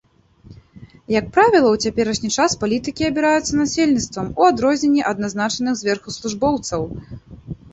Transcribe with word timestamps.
Як 1.19 1.25
правіла, 1.35 1.73
у 1.75 1.79
цяперашні 1.87 2.31
час 2.37 2.55
палітыкі 2.63 3.07
абіраюцца 3.11 3.53
насельніцтвам, 3.61 4.33
у 4.43 4.49
адрозненне 4.51 5.01
ад 5.11 5.17
назначаных 5.25 5.73
зверху 5.83 6.09
службоўцаў. 6.17 6.81